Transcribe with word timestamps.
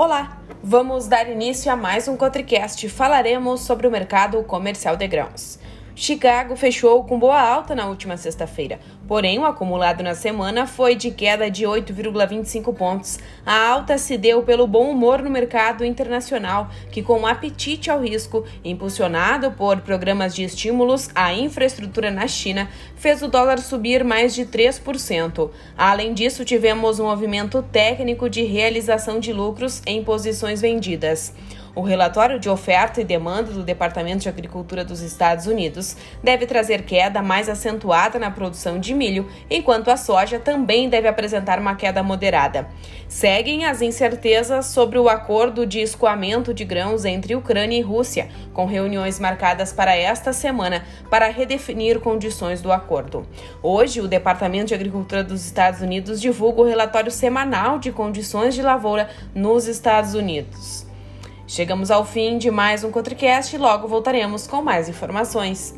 Olá! 0.00 0.38
Vamos 0.62 1.08
dar 1.08 1.28
início 1.28 1.72
a 1.72 1.74
mais 1.74 2.06
um 2.06 2.16
Cotricast. 2.16 2.88
Falaremos 2.88 3.62
sobre 3.62 3.84
o 3.84 3.90
mercado 3.90 4.40
comercial 4.44 4.96
de 4.96 5.08
grãos. 5.08 5.58
Chicago 6.00 6.54
fechou 6.54 7.02
com 7.02 7.18
boa 7.18 7.40
alta 7.40 7.74
na 7.74 7.88
última 7.88 8.16
sexta-feira, 8.16 8.78
porém 9.08 9.40
o 9.40 9.44
acumulado 9.44 10.00
na 10.00 10.14
semana 10.14 10.64
foi 10.64 10.94
de 10.94 11.10
queda 11.10 11.50
de 11.50 11.64
8,25 11.64 12.72
pontos. 12.72 13.18
A 13.44 13.68
alta 13.68 13.98
se 13.98 14.16
deu 14.16 14.44
pelo 14.44 14.68
bom 14.68 14.92
humor 14.92 15.20
no 15.20 15.28
mercado 15.28 15.84
internacional, 15.84 16.70
que 16.92 17.02
com 17.02 17.26
apetite 17.26 17.90
ao 17.90 18.00
risco, 18.00 18.44
impulsionado 18.64 19.50
por 19.50 19.80
programas 19.80 20.36
de 20.36 20.44
estímulos 20.44 21.10
à 21.16 21.34
infraestrutura 21.34 22.12
na 22.12 22.28
China, 22.28 22.68
fez 22.94 23.20
o 23.20 23.26
dólar 23.26 23.58
subir 23.58 24.04
mais 24.04 24.32
de 24.36 24.46
3%. 24.46 25.50
Além 25.76 26.14
disso, 26.14 26.44
tivemos 26.44 27.00
um 27.00 27.06
movimento 27.06 27.60
técnico 27.60 28.30
de 28.30 28.44
realização 28.44 29.18
de 29.18 29.32
lucros 29.32 29.82
em 29.84 30.04
posições 30.04 30.60
vendidas. 30.60 31.34
O 31.78 31.82
relatório 31.82 32.40
de 32.40 32.50
oferta 32.50 33.00
e 33.00 33.04
demanda 33.04 33.52
do 33.52 33.62
Departamento 33.62 34.22
de 34.22 34.28
Agricultura 34.28 34.84
dos 34.84 35.00
Estados 35.00 35.46
Unidos 35.46 35.96
deve 36.20 36.44
trazer 36.44 36.82
queda 36.82 37.22
mais 37.22 37.48
acentuada 37.48 38.18
na 38.18 38.32
produção 38.32 38.80
de 38.80 38.92
milho, 38.92 39.30
enquanto 39.48 39.88
a 39.88 39.96
soja 39.96 40.40
também 40.40 40.88
deve 40.88 41.06
apresentar 41.06 41.60
uma 41.60 41.76
queda 41.76 42.02
moderada. 42.02 42.66
Seguem 43.06 43.64
as 43.64 43.80
incertezas 43.80 44.66
sobre 44.66 44.98
o 44.98 45.08
acordo 45.08 45.64
de 45.64 45.78
escoamento 45.78 46.52
de 46.52 46.64
grãos 46.64 47.04
entre 47.04 47.36
Ucrânia 47.36 47.78
e 47.78 47.80
Rússia, 47.80 48.28
com 48.52 48.66
reuniões 48.66 49.20
marcadas 49.20 49.72
para 49.72 49.94
esta 49.94 50.32
semana 50.32 50.84
para 51.08 51.28
redefinir 51.28 52.00
condições 52.00 52.60
do 52.60 52.72
acordo. 52.72 53.24
Hoje, 53.62 54.00
o 54.00 54.08
Departamento 54.08 54.66
de 54.66 54.74
Agricultura 54.74 55.22
dos 55.22 55.46
Estados 55.46 55.80
Unidos 55.80 56.20
divulga 56.20 56.60
o 56.60 56.66
relatório 56.66 57.12
semanal 57.12 57.78
de 57.78 57.92
condições 57.92 58.56
de 58.56 58.62
lavoura 58.62 59.08
nos 59.32 59.68
Estados 59.68 60.14
Unidos. 60.14 60.87
Chegamos 61.48 61.90
ao 61.90 62.04
fim 62.04 62.36
de 62.36 62.50
mais 62.50 62.84
um 62.84 62.90
Cotricast 62.90 63.56
e 63.56 63.58
logo 63.58 63.88
voltaremos 63.88 64.46
com 64.46 64.60
mais 64.60 64.86
informações. 64.86 65.74